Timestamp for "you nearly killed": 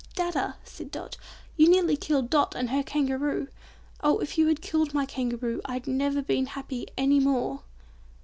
1.55-2.31